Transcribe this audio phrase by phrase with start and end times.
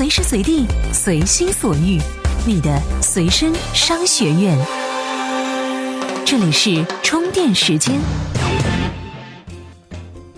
[0.00, 0.64] 随时随地，
[0.94, 2.00] 随心所欲，
[2.46, 4.56] 你的随身商学院。
[6.24, 8.00] 这里是充电时间。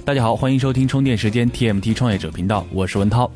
[0.05, 3.31] 大家好，欢迎收听充电时间 TMT 创业者频道，我是文涛。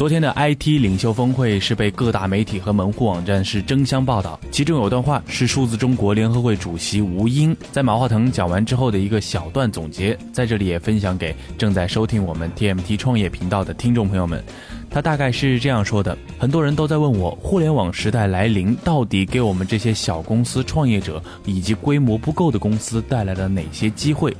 [0.00, 14.42] 昨天的 IT 领袖峰会是被各大媒体和门户网站是争相报道，其中有段话是数字中国联合会主席吴英在马化腾讲完之后的一个小段总结，在这里也分享给正在收听我们 TMT 创业频道的听众朋友们。
[14.88, 24.34] 他大概是这样说的：很多人都在问我，互联网时代来临到底给我们这些小公司创业者以及规模不够的公司带来了哪些机会？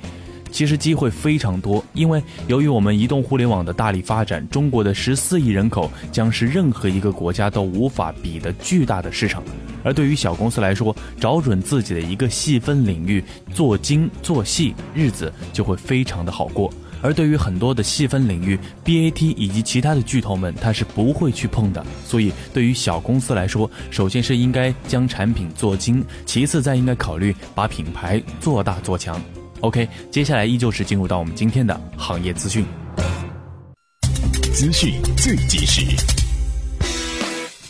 [0.50, 9.42] 其实机会非常多，因为由于我们移动互联网的大力发展，中国的十四亿人口将是任何一个国家都无法比的巨大的市场。
[9.82, 16.70] 而对于小公司来说，找准自己的一个细分领域，做精做细，日子就会非常的好过。
[17.02, 21.82] 而对于很多的细分领域，BAT 以及其他的巨头们，他是不会去碰的。
[22.04, 29.18] 所以，对于小公司来说，首先是应该将产品做精，其次再应该考虑把品牌做大做强。
[29.60, 32.64] OK，接下来依旧是进入到我们今天的行业资讯。
[34.52, 35.84] 资讯最及时。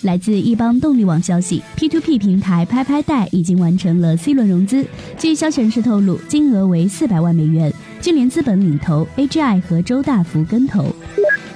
[0.03, 4.87] 来自易邦动力网消息，P2P 平台拍拍贷已经完成了 C 轮融资，
[5.19, 10.95] 据消息人士透露，金额为四百万美元，金联资本领投，AGI 和周大福跟投。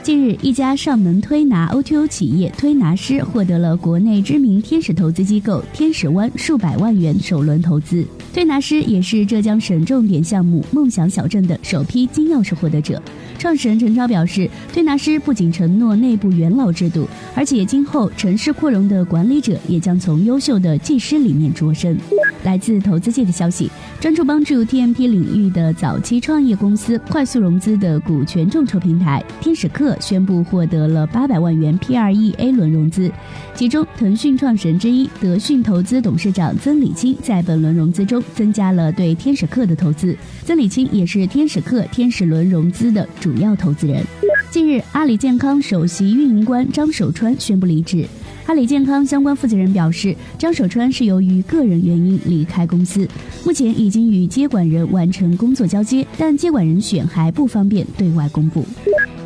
[0.05, 8.05] 近日，一家上门推拿 O2O 企业推拿师获得了国内知名天使投资机构天使湾数百万元首轮投资。
[8.31, 13.03] 推拿师也是浙江省重点项目“梦想小镇”的首批金钥匙获得者。
[13.39, 21.97] 创始人陈超表示，推拿师不仅承诺内部元老制度，而且今后城市扩容的管理者也将从优秀的技师里面擢升。
[22.43, 23.71] 来自投资界的消息，
[24.05, 33.11] 专注帮助 TMT 领域的早期创业公司快速融资的股权众筹平台天使客宣布获得了八百万元 PreA 轮融资，
[33.55, 40.15] 其中腾讯创始人之一德讯投资董事长曾李青在本轮融资中增加了对天使客的投资，
[40.45, 44.05] 曾李青也是天使客天使轮融资的主要投资人。
[44.51, 48.07] 近日，阿里健康首席运营官张守川宣布离职。
[48.47, 53.09] 阿里健康相关负责人表示，张守川是由于个人原因离开公司，
[53.45, 58.63] 目前已经与接管人完成工作交接，但接管人选还不方便对外公布。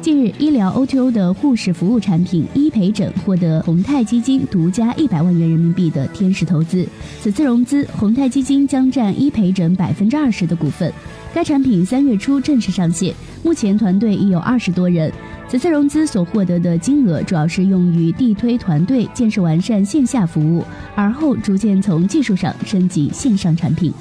[0.00, 6.86] 近日，医疗 O2O 的护士服务产品医陪诊获得宏泰基金独家一百万元人民币的天使投资，
[7.20, 10.92] 此次融资，宏泰基金将占医陪诊百分之二十的股份。
[11.34, 15.12] 该产品三月初正式上线，目前团队已有二十多人。
[15.49, 23.93] 此次融资所获得的金额主要是用于地推团队建设完善线下服务，而后逐渐从技术上升级线上产品。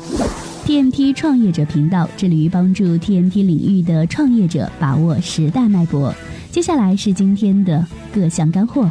[0.65, 6.13] TMT 创业者频道致力于帮助 TMT 领域的创业者把握时代脉搏。
[6.51, 8.89] 接下来是今天的各项干货。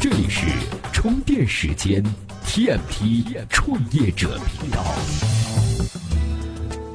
[0.00, 0.46] 这里是
[0.92, 2.00] 充电时间
[2.46, 4.84] ，TMT 创业者频道。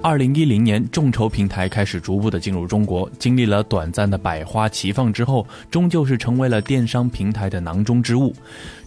[0.02, 8.34] 二零一零年，众筹平台开始逐步的进入中国，经历了短暂的百花齐放之后，终究是成为了电商平台的囊中之物。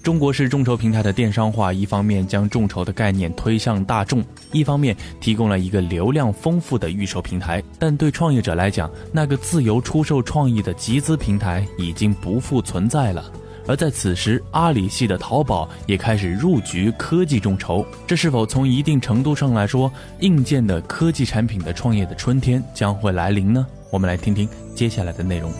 [0.03, 7.63] 中国式众筹平台的电商化，一方面将众筹的概念推向大众，一方面提供了一个流量丰富的预售平台。
[7.79, 13.31] 但对创业者来讲，那个自由出售创意的集资平台已经不复存在了。
[13.67, 19.91] 而在此时，阿里系的淘宝也开始入局科技众筹，这是否从一定程度上来说，
[20.21, 23.67] 硬件的科技产品的创业的春天将会来临呢？
[23.91, 25.53] 我们来听听接下来的内容。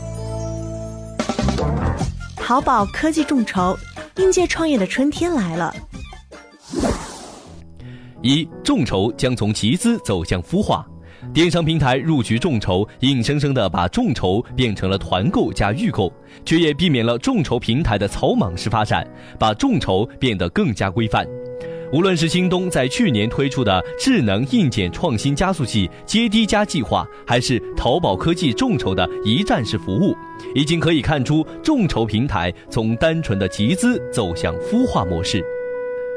[2.37, 3.79] 淘宝科技众筹，
[4.17, 5.75] 硬件创业的春天来了。
[8.21, 10.87] 一，众筹将从集资走向孵化。
[11.33, 16.13] 电商平台入局众筹，硬生生的把众筹变成了团购加预购，
[16.45, 19.07] 却也避免了众筹平台的草莽式发展，
[19.39, 21.27] 把众筹变得更加规范。
[21.93, 30.15] 无论是京东在去年推出的智能硬件创新加速器“接低加”计划，还是淘宝科技众筹的一站式服务，
[30.55, 35.45] 已经可以看出众筹平台从单纯的集资走向孵化模式。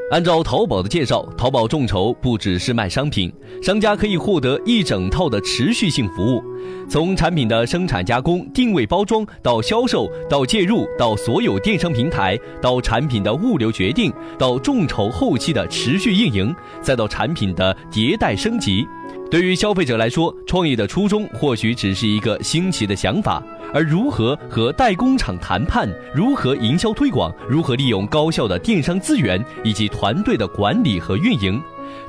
[0.08, 6.40] 按照淘宝的介绍，淘宝众筹不只是卖商品，商家可以获得一整套的持续性服务，
[6.88, 18.86] 从产品的生产加工、定位包装到销售，到介入，到所有电商平台，到产品的物流决定，到众筹后期的持续运营，再到产品的迭代升级。
[19.28, 23.42] 对于消费者来说，创业的初衷或许只是一个新奇的想法，
[23.74, 31.60] 而如何和代工厂谈判，如何营销推广，如何利用高效的电商资源以及团队的管理和运营，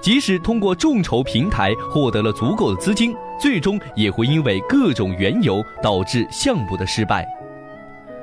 [0.01, 7.27] 即使通过众筹平台获得了足够的资金，最终也会因为各种缘由导致项目的失败。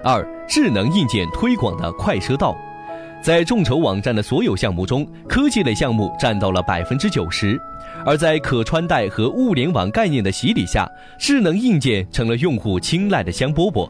[0.02, 2.56] 二、智能硬件推广的快车道。
[3.22, 7.58] 在众筹网站的所有项目中，科技类项目占到了百分之九十，
[8.06, 13.88] 而在可穿戴和物联网概念的洗礼下，智能硬件成了用户青睐的香饽饽。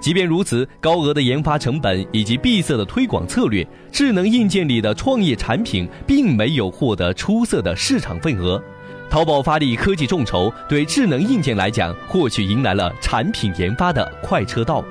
[0.00, 8.62] 即便如此，高额的研发成本以及闭塞的推广策略，智能硬件里的创业产品并没有获得出色的市场份额。
[9.10, 14.84] 淘宝发力科技众筹，对智能硬件来讲，或许迎来了产品研发的快车道。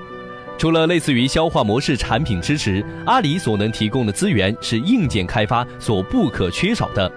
[0.57, 7.11] 除了类似于消化模式产品支持，阿里所能提供的资源是硬件开发所不可缺少的。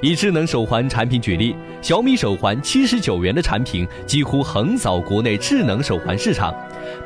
[0.00, 6.54] 以智能手环产品举例，小米手环七十九元的产品几乎横扫国内智能手环市场，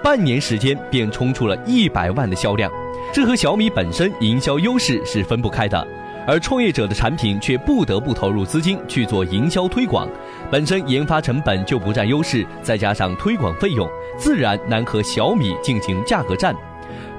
[0.02, 2.70] 半年时间便冲出了一百万的销量，
[3.12, 5.86] 这和小米本身营销优势是分不开的。
[6.26, 10.06] 而创业者的产品却不得不投入资金去做营销推广，
[10.50, 13.88] 本身研发成本就不占优势，再加上推广费用，
[14.18, 16.54] 自然难和小米进行价格战。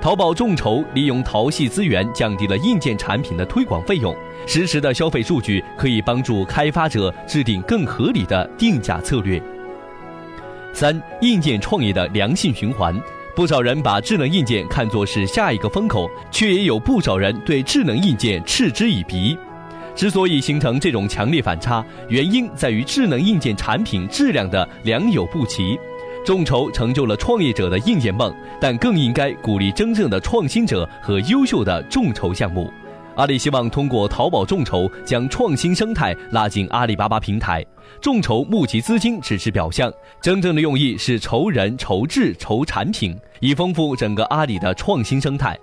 [0.02, 4.16] 淘宝众筹利用淘系资源降低了硬件产品的推广费用，
[4.48, 9.42] 实时的消费数据可以帮助开发者制定更合理的定价策略。
[10.72, 12.96] 三、硬件创业的良性循环。
[13.36, 19.38] 不少人把智能硬件看作是下一个风口，却也有不少人对智能硬件嗤之以鼻。
[19.96, 25.78] 之所以形成这种强烈反差，原因在于智能硬件产品质量的良莠不齐。
[26.30, 28.32] 众筹成就了创业者的硬件梦，
[28.62, 32.72] 但更应该鼓励真正的创新者和优秀的众筹项目。
[33.16, 37.66] 阿里希望通过淘宝众筹将创新生态拉进阿里巴巴平台。
[38.00, 39.92] 众筹募集资金只是表象，
[40.22, 45.58] 真正的用意是筹人、筹智、筹产品，以丰富整个阿里的创新生态。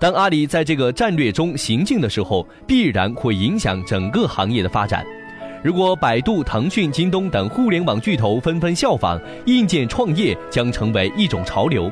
[0.00, 5.06] 当阿里在这个战略中行进的时候，必然会影响整个行业的发展。
[5.60, 11.90] 如果百度、腾讯、京东等互联网巨头纷纷效仿，硬件创业将成为一种潮流。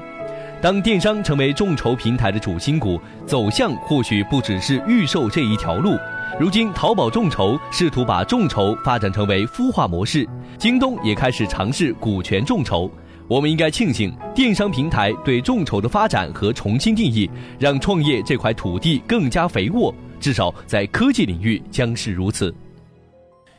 [0.63, 5.97] 当电商成为众筹平台的主心骨，走向或许不只是预售这一条路。
[6.39, 10.27] 如今，淘宝众筹试图把众筹发展成为孵化模式，
[10.57, 12.89] 京东也开始尝试股权众筹。
[13.27, 17.29] 我们应该庆幸电商平台对众筹的发展和重新定义，
[17.59, 19.93] 让创业这块土地更加肥沃。
[20.21, 22.55] 至少在科技领域将是如此。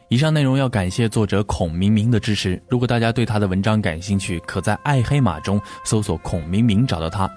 [0.10, 2.62] 以上内容要感谢作者孔明明的支持。
[2.70, 7.30] 如果大家对他的文章感兴趣，可在爱黑马中搜索孔明明找到他。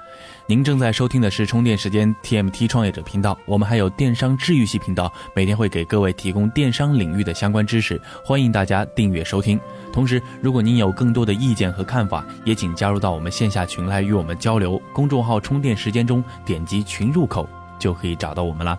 [0.46, 9.58] 您正在收听的是充电时间 TMT 创业者频道，我们还有电商治愈系频道，每天会给各位提供电商领域的相关知识，欢迎大家订阅收听。
[9.93, 14.81] 同时，如果您有更多的意见和看法，也请加入到我们线下群来与我们交流。
[14.93, 17.49] 公众号充电时间中点击群入口
[17.81, 18.78] 就可以找到我们了。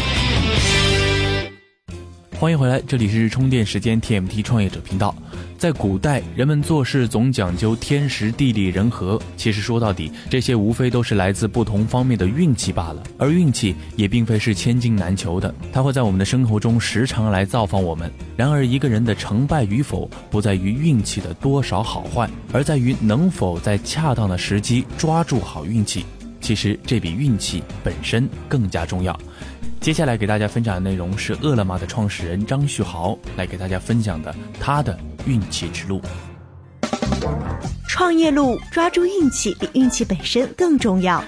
[2.41, 5.13] 欢迎回来，这里是充电时间 TMT 创业者频道。
[5.59, 9.21] 在古代，人们做事总讲究天时地利人和。
[9.37, 13.03] 其实说到底，这些无非都是来自不同方面的运气罢了。
[13.19, 18.11] 而运气也并非是千金难求的，它会在我们的生活中时常来造访我们。
[18.35, 26.07] 然而，一个人的成败与否，不在于运气的多少好坏，而在于能否在恰当的时机抓住好运气。
[26.41, 29.17] 其实，这比运气本身更加重要。
[29.79, 36.01] 接下来给大家分享的内容是饿了么的创始人张旭豪来给大家分享的他的运气之路。
[37.87, 41.23] 创业路抓住运气比运气本身更重要。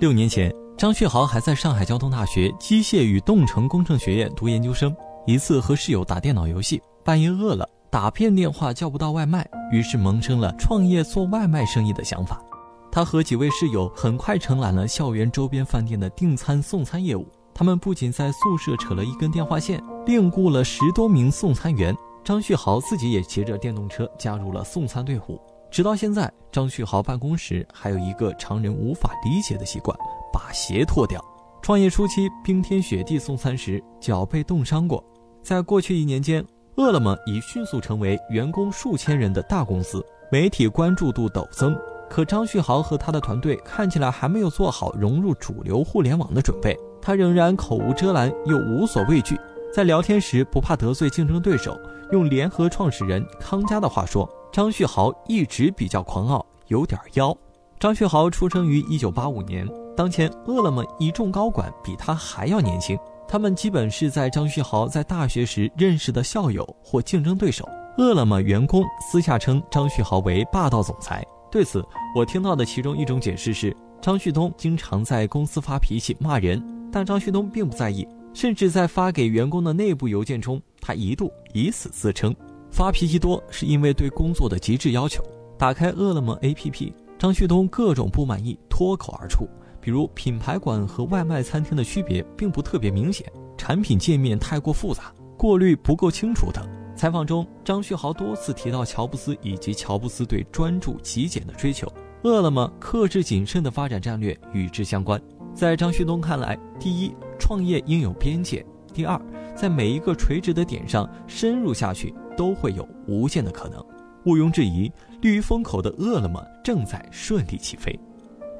[0.00, 4.94] 六年前，张旭豪还在上海交通大学机械与动程工程学院读研究生。
[5.26, 12.42] 一次和室友打电脑游戏，半夜饿了，打遍电话叫不到外卖，于是萌生了创业做外卖生意的想法。
[12.90, 17.24] 他和几位室友很快承揽了校园周边饭店的订餐送餐业务。
[17.54, 21.94] 他们不仅在宿舍扯了一根电话线，另雇了十多名送餐员。
[22.24, 25.40] 张旭豪自己也骑着电动车加入了送餐队伍。
[25.70, 29.96] 直到现在，张旭豪办公时还有一个常人无法理解的习惯：
[30.32, 31.24] 把鞋脱掉。
[31.62, 35.00] 创业初期，冰天雪地送餐时脚被冻伤过。
[35.44, 36.42] 在过去一年间，
[36.76, 41.76] 饿了么已迅速成为员工数千人的大公司，媒体关注度陡增。
[42.10, 49.38] 可张旭豪和他的团队看起来还没有做好融入主流互联网的准备，他仍然口无遮拦又无所畏惧，
[49.72, 51.78] 在聊天时不怕得罪竞争对手。
[52.12, 57.36] 用联合创始人康佳的话说，张旭豪一直比较狂傲，有点妖。
[57.80, 59.66] 张旭豪出生于一九八五年，
[59.96, 67.68] 当前饿了么一众高管比他还要年轻，他们基本是在张旭豪在大学时认识的校友或竞争对手。
[67.96, 71.24] 饿了么员工私下称张旭豪为霸道总裁。
[71.50, 82.34] 对此，我听到的其中一种解释是，张旭东经常在公司发脾气骂人，但张旭东并不在意，甚至在发给员工的内部邮件中，他一度以此自称。
[82.72, 85.22] 发脾气多是因为对工作的极致要求。
[85.56, 89.48] 打开饿了么 APP，张旭东各种不满意脱口而出，
[89.84, 96.66] 比如品牌馆和外卖餐厅的区别并不特别明显，产品界面太过复杂，过滤不够清楚等。
[96.96, 101.86] 采访中，张旭豪多次提到乔布斯以及乔布斯对专注极简的追求，
[102.22, 105.20] 饿了么克制谨慎的发展战略与之相关。
[105.52, 108.64] 在张旭东看来，第一，创业应有边界；
[108.94, 109.20] 第二，
[109.54, 113.84] 在每一个垂直的点上深入下去，都会有无限的可能。
[114.24, 117.94] 毋庸置疑，立于风口的饿了么正在顺利起飞。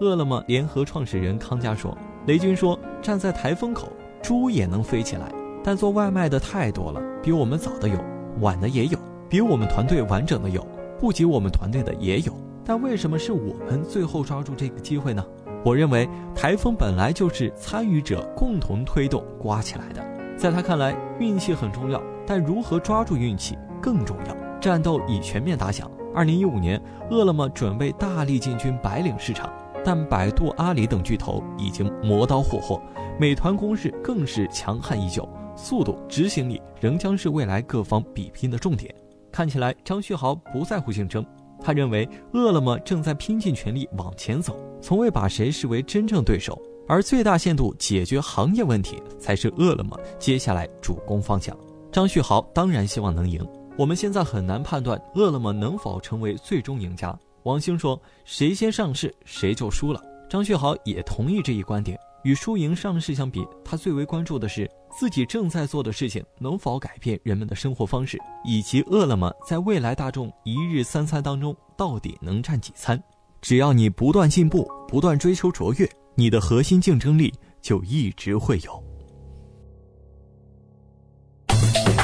[0.00, 1.96] 饿了么联合创始人康佳说
[2.26, 5.32] ：“雷军说，站在台风口，猪也能飞起来。
[5.62, 7.96] 但做外卖的太多了，比我们早的有，
[8.40, 8.98] 晚的也有，
[9.28, 10.66] 比我们团队完整的有，
[10.98, 12.32] 不及我们团队的也有。
[12.64, 15.24] 但为什么是我们最后抓住这个机会呢？
[15.64, 20.04] 我认为，台风本来就是参与者共同推动刮起来的。
[20.36, 25.90] 在他看来，运气很重要，但如何抓住运气更重要。”战斗已全面打响。
[26.14, 29.52] 二零一五年，饿了么准备大力进军白领市场，
[29.84, 32.80] 但百度、阿里等巨头已经磨刀霍霍，
[33.20, 38.94] 美团攻势更是强悍依旧，速度、执行力仍将是未来各方比拼的重点。
[39.30, 41.24] 看起来，张旭豪不在乎竞争，
[41.60, 51.56] 他认为饿了么正在拼尽全力往前走，从未把谁视为真正对手，而最大限度解决行业问题才是饿了么接下来主攻方向。
[51.92, 53.46] 张旭豪当然希望能赢。
[53.76, 57.16] 我们现在很难判断饿了么能否成为最终赢家。
[57.44, 61.98] 王兴说：“谁先上市，谁就输了。”张旭豪也同意这一观点。
[62.22, 73.00] 与输赢上市相比，他最为关注的是自己正在做的事情能否改变人们的生活方式，以及饿了么在未来大众一日三餐当中到底能占几餐。
[73.42, 78.82] 只要你不断进步，不断追求卓越，你的核心竞争力就一直会有。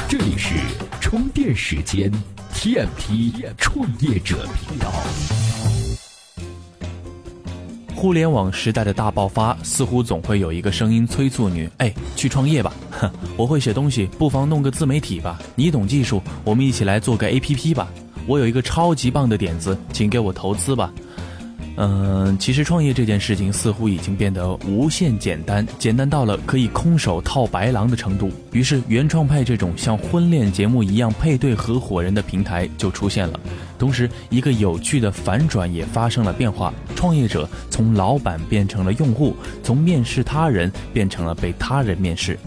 [0.07, 0.59] 这里是。
[1.01, 2.09] 充电时间
[2.61, 4.91] ，TMT 创业者频道。
[7.95, 12.71] 互联网时代的大爆发，似乎总会有一个声音催促你：哎，去创业吧！
[12.91, 15.39] 哼，我会写东西，不妨弄个自媒体吧。
[15.55, 17.87] 你懂技术，我们一起来做个 APP 吧。
[18.27, 20.93] 我有一个超级棒的点子，请给我投资吧。
[21.77, 28.29] 嗯，其实创业这件事情似乎已经变得无限简单，简单到了可以空手套白狼的程度。
[28.51, 33.39] 于是，原创派这种像婚恋节目一样配对合伙人的平台就出现了。
[33.79, 42.37] 同时，一个有趣的反转也发生了变化：创业者从老板变成了用户，从面试他人变成了被他人面试。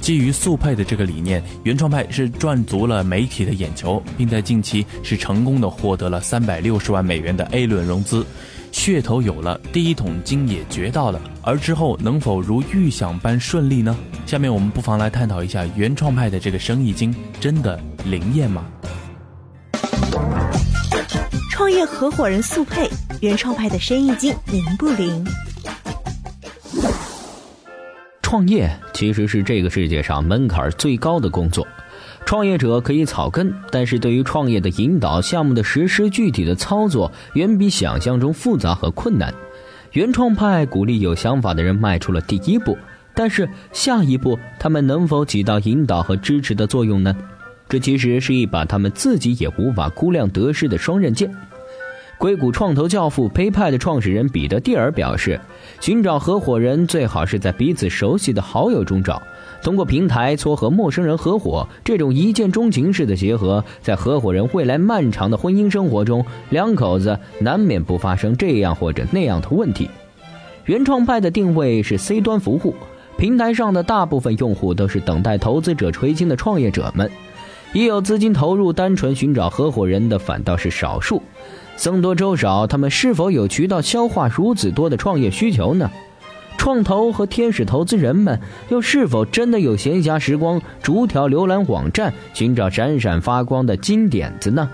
[0.00, 8.26] 基于速配的这个理念，原创派是赚足了媒体的眼球，并在近期是成功的获得了三百六十万美元的 A 轮融资。
[8.72, 13.96] 噱头有了，第一桶金也掘到了，而之后能否如预想般顺利呢？
[14.26, 18.64] 下面我们不妨来探讨一下原创派的这个生意经真的灵验吗？
[21.50, 22.88] 创业合伙人速配，
[23.20, 25.24] 原创派的生意经灵不灵？
[28.22, 31.64] 创业其实是这个世界上门槛最高的工作。
[32.24, 39.32] 创业者可以草根，但是对于创业的引导、项目的实施、具体的操作，远比想象中复杂和困难。
[39.92, 42.78] 原创派鼓励有想法的人迈出了第一步，
[43.14, 47.14] 但是下一步他们能否起到引导和支持的作用呢？
[47.68, 51.30] 这其实是一把他们自己也无法估量得失的双刃剑。
[52.18, 55.40] 硅谷创投教父 PayPal 的创始人彼得蒂尔表示
[55.80, 59.20] ：“寻找合伙人最好是在彼此熟悉的好友中找。”
[59.62, 69.88] 通过平台撮合陌生人合伙，这种一见钟情式的结合，在合伙人未来漫长的婚姻生活中，两口子难免不发生这样或者那样的问题。
[70.64, 72.74] 原创派的定位是 C 端服务，
[73.16, 77.08] 平台上的大部分用户都是等待投资者垂青的创业者们，
[77.72, 81.22] 已有资金投入，单纯寻找合伙人的反倒是少数。
[81.76, 85.90] 僧多粥少，他们是否有渠道消化如此多的创业需求呢？
[86.62, 88.38] 创投和天使投资人们
[88.68, 94.70] 又是否真的有闲暇时光，逐条浏览网站寻找闪闪发光的金点子呢？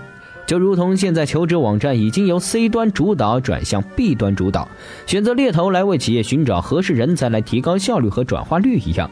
[0.49, 4.67] 就如同现在求职网站已经由 C 端主导转向 B 端主导，
[5.05, 9.07] 选择猎头来为企业寻找合适人才来提高效率和转化率一样，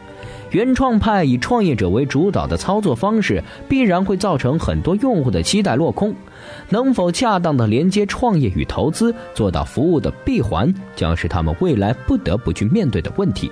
[0.50, 6.12] 原创派以创业者为主导的操作方式，必然会造成很多用户的期待落空。
[6.70, 13.52] 能否恰当的连接创业与投资，做到服务的闭环，将是他们未来不得不去面对的问题。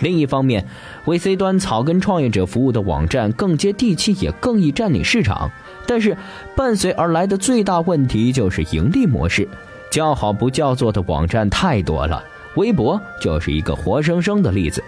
[0.00, 0.64] 另一方面，
[1.06, 5.50] 为 C 端草根创业者服务的网站更接地气，也更易占领市场。
[5.86, 6.16] 但是，
[6.54, 9.48] 伴随而来的最大问题就是盈利模式。
[9.90, 12.22] 叫好不叫座的网站太多了，
[12.56, 14.84] 微博就是一个活生生的例子。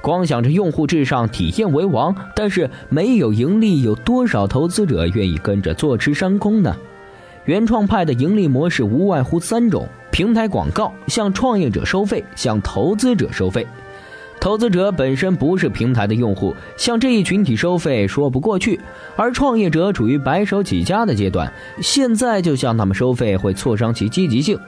[0.00, 6.76] 光想着用户至上、体验为王，但是没有盈利，有多少投资者愿意跟着坐吃山空呢？
[7.46, 13.66] 原创派的盈利模式无外乎三种：平台广告向创业者收费，向投资者收费。
[14.44, 18.78] 投资者本身不是平台的用户，向这一群体收费说不过去；
[19.16, 24.58] 而创业者处于白手起家的阶段，现在就向他们收费会挫伤其积极性。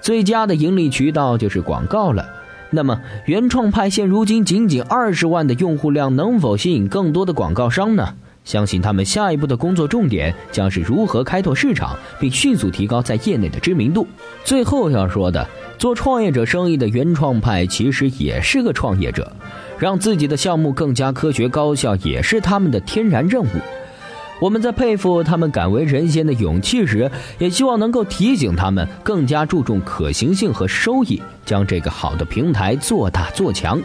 [0.00, 2.26] 最佳的盈利渠道就是广告了。
[2.70, 8.14] 那么，原创派现如今仅仅二十万的用户量，能否吸引更多的广告商呢？
[8.46, 14.06] 相信他们下一步的工作重点将是如何开拓市场，并迅速提高在业内的知名度。
[14.44, 19.30] 最后要说的，做创业者生意的原创派其实也是个创业者，
[19.78, 23.48] 让自己的项目更加科学高效，也是他们的天然任务。
[24.38, 33.82] 我们在佩服他们敢为人先的勇气时，也希望能够提醒他们更加注重可行性和收益，将这个好的平台做大做强。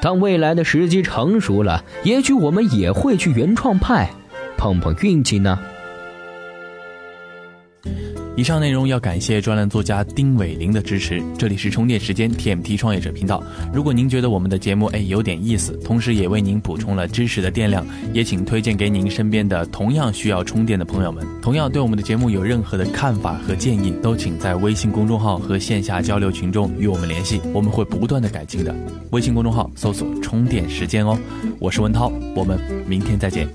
[0.00, 4.10] 当未来的时机成熟了，也许我们也会去原创派
[4.56, 5.58] 碰碰运气呢。
[8.38, 11.20] 以上内容要感谢专栏作家丁伟林的支持。
[11.36, 13.42] 这里是充电时间 TMT 创业者频道。
[13.74, 21.26] 如果您觉得我们的节目哎有点意思，同时也为您补充了知识的电量，也请推荐给您身边的同样需要充电的朋友们。
[21.42, 28.72] 同样对我们的节目有任何的看法和建议，都请在微信公众号和线下交流群中与我们联系，我们会不断的改进的。
[29.10, 31.18] 微信公众号搜索“充电时间”哦。
[31.58, 33.48] 我是文涛，我们明天再见。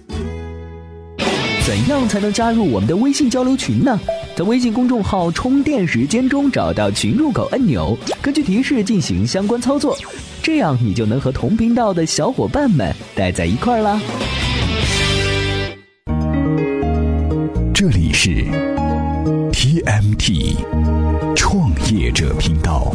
[1.65, 3.97] 怎样才能加入我们的微信交流群呢？
[4.35, 9.95] 在微信公众号“充电时间”中找到群入口按钮，根据提示进行相关操作，
[10.41, 14.01] 这样你就能和同频道的小伙伴们待在一块儿啦。
[17.75, 18.31] 这里是
[19.51, 20.55] TMT
[21.35, 22.91] 创业者频道。